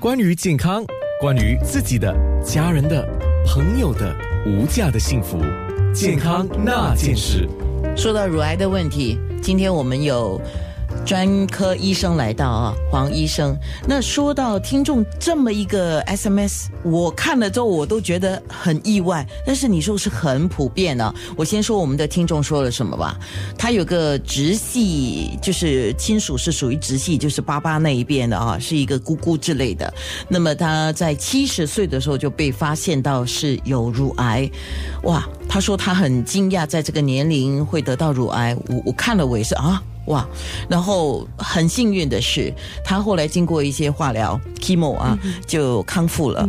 [0.00, 0.82] 关于健康，
[1.20, 3.06] 关于自己的、家人的、
[3.46, 5.38] 朋友的无价的幸福，
[5.92, 7.46] 健康那件事。
[7.94, 10.40] 说到乳癌的问题，今天我们有。
[11.04, 13.56] 专科医生来到啊，黄医生。
[13.86, 19.26] 那说到听众这么一个 SMS，我看了之后我都觉得很意外。
[19.44, 21.12] 但是你说是很普遍的。
[21.36, 23.18] 我先说我们的听众说了什么吧。
[23.58, 29.92] 他有个直系，就是亲属是属于直系，就是爸爸那一边的啊，是一个姑姑之类的。
[30.28, 34.48] 那么他在七十岁的时候就被发现到是有乳癌，
[35.02, 35.28] 哇！
[35.48, 38.56] 他说他很惊讶，在这个年龄会得到乳癌。
[38.68, 39.82] 我我看了我也是啊。
[40.10, 40.26] 哇，
[40.68, 42.52] 然后很幸运的是，
[42.84, 46.48] 他后来经过一些化疗 chemo 啊，就康复了。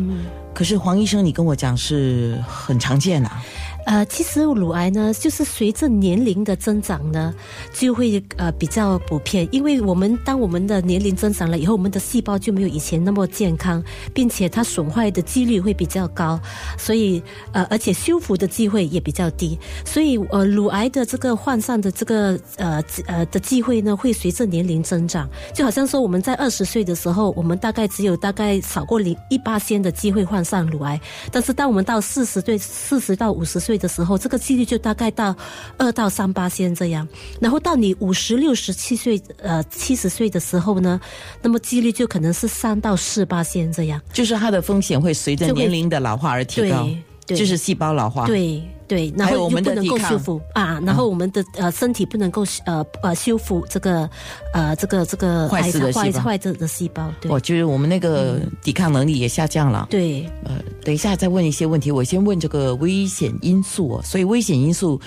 [0.53, 3.41] 可是黄医生，你跟我讲是很常见啊。
[3.85, 7.33] 呃，其实乳癌呢，就是随着年龄的增长呢，
[7.73, 9.47] 就会呃比较普遍。
[9.51, 16.39] 因为我们当我们的年龄增长了以后，我们的细胞就没有以前那么健康，并且它损坏的几率会比较高，
[16.77, 17.21] 所以
[17.53, 19.57] 呃，而且修复的机会也比较低。
[19.83, 25.27] 所以呃，乳癌的这个患上的这个呃呃的机会呢，会随着年龄增长。
[25.55, 33.70] 就好像说我们在二十岁的时候，我们大概只有大概少过零一八仙的机会患上乳癌，但是当我们到四十岁、四十到五十岁。
[33.71, 35.33] 岁的时候，这个几率就大概到
[35.77, 37.07] 二到三八线这样，
[37.39, 40.99] 然后到你五十六、十七岁、呃七十岁的时候呢，
[41.41, 46.85] 那么几率就可能是三到四八线这样，就是它的风险会随着年龄的老化而提高，
[47.25, 48.27] 就是细胞老化。
[48.27, 48.61] 对。
[48.91, 54.09] 对，然后我们不能够修复啊，然后我们的呃身体不能够呃呃修复这个
[54.53, 57.09] 呃这个这个坏死的坏坏的细胞。
[57.29, 59.87] 我就是我们那个抵抗能力也下降了。
[59.89, 64.01] 对，呃，等一下再问一些问题，我先问这个危险因素。
[64.03, 64.99] 所以危险因素。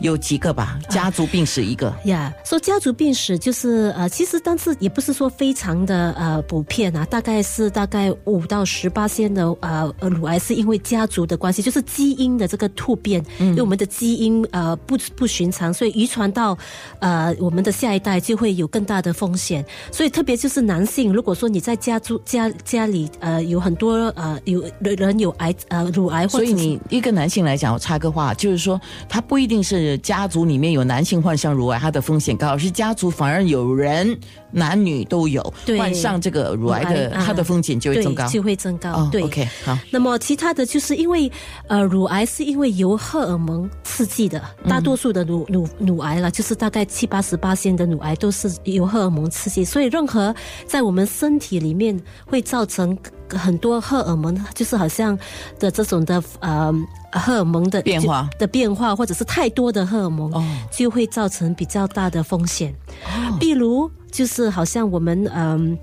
[0.00, 2.32] 有几个吧，家族病史一个呀。
[2.44, 16.56] 说家族病史就是呃，其实但是也不是说非常的呃普遍啊，大概是大概五到十八线的呃呃乳癌是因为家族的关系，就是基因的这个突变，因为我们的基因呃不不寻常，所以遗传到
[16.98, 19.64] 呃我们的下一代就会有更大的风险。
[19.90, 28.78] 所以特别就是男性，如果说你在家族家家里呃有很多呃有人有癌呃乳癌，所以你一个男性来讲，我插个话，就是说
[29.08, 29.85] 他不一定是。
[29.98, 34.18] 家族里面有男性患上乳癌，它的风险高；是家族反而有人
[34.50, 35.42] 男女都有
[35.76, 39.06] 患上这个乳癌的，它的风险就会增高，就会增高。
[39.12, 39.78] 对，OK，好。
[39.90, 41.30] 那么其他的就是因为
[41.68, 50.34] 呃，乳癌是因为由荷尔蒙刺激的，大多数的乳乳乳癌了，就是大概七八十八线的乳癌都是由荷尔蒙刺激，所以任何
[50.66, 52.96] 在我们身体里面会造成。
[53.30, 55.18] 很多荷尔蒙就是好像
[55.58, 56.72] 的这种的呃
[57.12, 60.32] 荷尔蒙的变化的变化，或者是太多的荷尔蒙，
[60.70, 62.74] 就会造成比较大的风险。
[63.40, 65.76] 比如就是好像我们嗯。
[65.76, 65.78] 呃，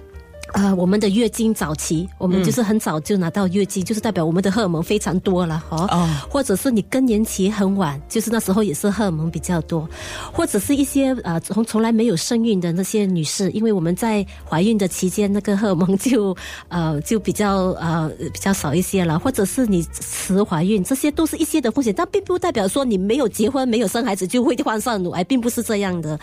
[0.78, 5.88] 我们的月经早期，我们就是很早就拿到月经，就是代表我们的荷尔蒙非常多了，哦。
[5.92, 6.10] 哦。
[6.30, 9.88] 或者是你更年期很晚，就是那时候也是荷尔蒙比较多，
[10.32, 16.36] 或者是一些呃从从来没有生孕的那些女士，因为我们在怀孕的期间，那个荷尔蒙就
[16.70, 26.20] 呃就比较呃比较少一些了，或者是你迟怀孕，这些都是一些的风险，但并不代表说你没有结婚、没有生孩子就会患上乳癌，并不是这样的，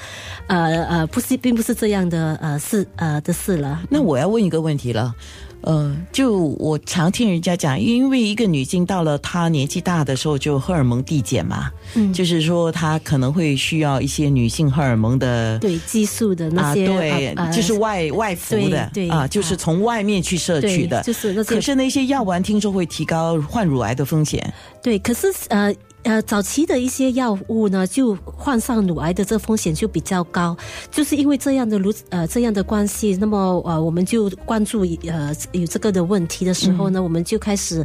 [0.47, 3.83] 呃呃，不是，并不是这样的呃事呃的事了。
[3.89, 4.20] 那我。
[4.21, 5.15] 要问一个问题了，
[5.63, 21.55] 呃，就我常听人家讲，因为一个女性到了她年纪大的时候，就荷尔蒙递减嘛，嗯，就是说她可能会需要一些女性荷尔蒙的对激素的那些，对，就是外外服的，对啊，就是从外面去摄取的，就是那些。
[21.55, 24.53] 可是那些药丸听说会提高患乳癌的风险，
[24.83, 25.75] 对，可是呃。
[26.03, 30.57] 呃，早期的一些药物呢，就患上乳癌的这风险就比较高，
[30.91, 37.85] 就是因为这样的如呃这样的关系，那么呃我们就关注呃有这个的问题的时候呢，我们就开始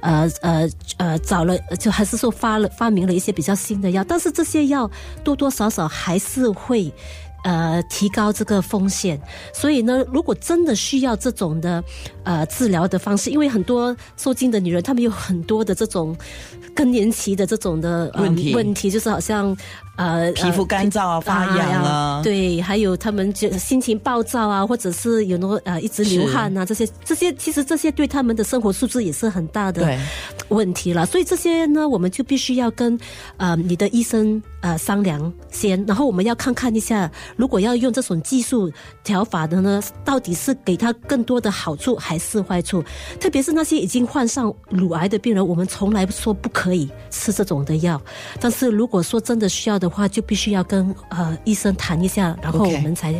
[0.00, 4.90] 呃呃呃找了，就还是说发了发明了一些比较新的药，但是这些药
[5.22, 6.92] 多多少少还是会。
[7.44, 9.20] 呃，提高这个风险，
[9.52, 11.84] 所以呢，如果真的需要这种的
[12.24, 16.16] 呃治疗的方式，因为很多受精的女人，她们有很多的这种
[16.74, 19.56] 更年期的这种的问题，问题就是好像。
[19.96, 29.96] 呃，皮肤干燥啊，发痒啊，对，还有她们就心情暴躁啊，或者是有那呃一直流汗啊，这些这些其实这些对他们的生活素质也是很大的
[30.48, 31.06] 问题了。
[31.06, 32.98] 所以这些呢，我们就必须要跟
[33.36, 38.72] 呃你的医生呃商量先，然后我们要看看一下，如果要用这种技术
[39.02, 42.82] 调法的呢，到底是给他更多的好处还是坏处？
[43.20, 48.00] 特别是那些已经患上乳癌的病人，我们从来说不可以吃这种的药。
[48.40, 53.14] 但是如果说真的需要的话，就必须要跟呃医生谈一下，然后我们才。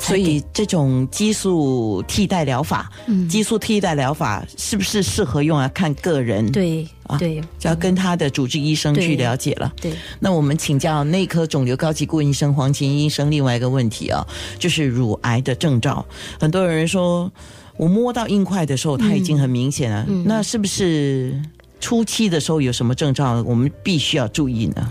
[0.00, 5.68] 所以这种激素替代疗法，嗯激素替代疗法是不是适合用啊？
[5.68, 9.72] 看个人，，对啊对就要跟他的主治医生去了解了。
[9.80, 9.92] 对。
[10.20, 14.24] 那我们请教内科肿瘤高级顾问医生黄琴医生另外一个问题啊，
[14.58, 16.06] 就是乳癌的症兆。
[16.38, 17.28] 很多人说
[17.76, 21.34] 我摸到硬块的时候，它已经很明显了，嗯那是不是
[21.80, 24.88] 初期的时候有什么症状，我们必须要注意呢？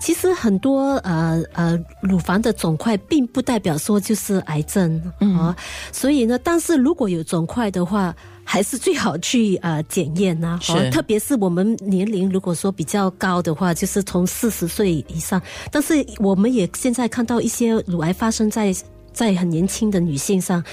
[0.00, 5.56] 其实很多呃呃乳房的肿块，并不代表说就是癌症啊、
[5.92, 8.14] 所以呢，但是如果有肿块的话。
[8.48, 15.42] 还是最好去呃检验呐、啊哦特别是我们年龄如果说比较高的话，就是从四十岁以上。
[15.70, 18.72] 但是我们也现在看到一些乳癌发生在
[19.12, 20.64] 在很年轻的女性上，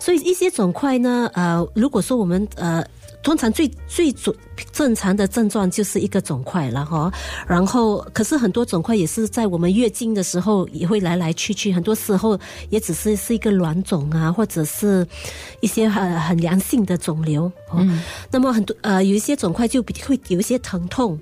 [0.00, 2.84] 所以一些肿块呢，呃，如果说我们呃。
[3.22, 4.34] 通常最最准
[4.72, 7.12] 正常的症状就是一个肿块了哈，
[7.46, 12.38] 然后可是很多肿块也是在我们月经的时候也会来来去去，很多时候
[12.70, 15.06] 也只是是一个卵肿啊，或者是
[15.60, 17.50] 一些很很良性的肿瘤。
[17.74, 21.18] 嗯、那么很多呃有一些肿块就比会有一些疼痛。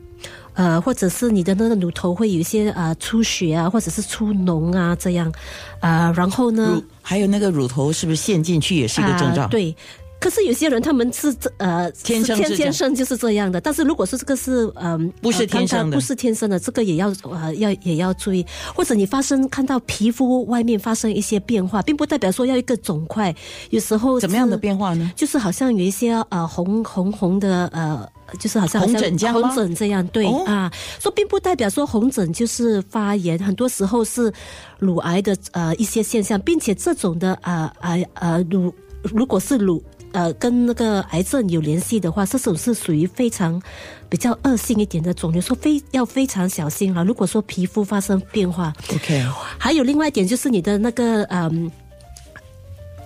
[0.55, 5.33] 呃，或者是你的那个乳头会有一些呃出血啊，或者是出脓啊，这样，
[5.79, 9.47] 呃，然后呢，还有那个乳头是不是陷进去也是一个症状？
[9.47, 9.73] 啊对。
[10.20, 18.44] 可是有些人他们是这呃天生天天生就是这样的，但是如果说这个是嗯、不是天生的不是天生的，这个也要呃要也要注意，
[18.75, 23.35] 或者你发生看到皮肤外面发生一些变化，并不代表说要一个肿块，
[23.70, 25.12] 有时候怎么样的变化呢？
[25.15, 28.09] 就是好像有一些呃红红红的呃，
[28.41, 34.32] 就是好像红疹这样红疹这样，对、哦啊，说并不代表说红疹就是发炎，很多时候是
[34.81, 39.81] 乳癌的呃一些现象，并且这种的呃呃呃乳如果是乳。
[40.12, 43.60] 呃，跟那个癌症有联系的话，这种是属于非常
[44.08, 47.02] 比较恶性一点的肿瘤，说非要非常小心啊。
[47.02, 49.25] 如果说皮肤发生变化，OK，
[49.58, 51.70] 还有另外一点就是你的那个嗯。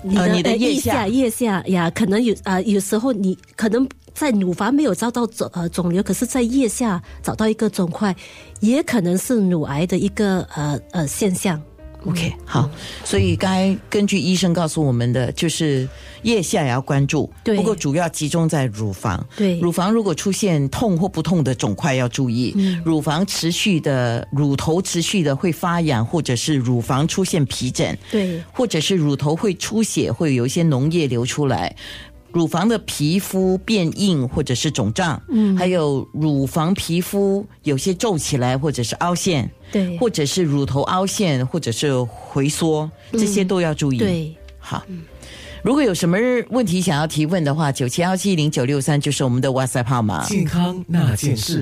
[0.05, 8.13] 你呃你的呃腋下下腋下呀，可能有啊、有时候你可能在乳房没有遭到肿呃肿瘤，可是在腋下找到一个肿块，
[8.59, 11.63] 也可能是乳癌的一个呃呃现象。
[12.05, 12.69] OK，好，
[13.05, 15.89] 所以刚才根据医生告诉我们的，就是
[16.23, 19.25] 腋下也要关注，不过主要集中在乳房。
[19.37, 19.59] 对。
[19.61, 28.43] 乳房如果出现痛或不痛的肿块要注意，乳房持续的乳头持续的会发痒，或者是乳房出现皮疹，对。
[28.53, 31.75] 或者是乳头会出血，会有一些脓液流出来。
[32.33, 44.83] 乳房的皮肤变硬或者是肿胀，嗯，还有乳房皮肤有些皱起来或者是凹陷，对或者是乳头凹陷，或者是回缩，这些都要注意。，对，好。
[45.63, 46.19] 如果有什么
[46.51, 50.25] 问题想要提问的话，九七幺七零九六三就是我们的 WhatsApp 号码。
[50.25, 51.61] 健康那件事。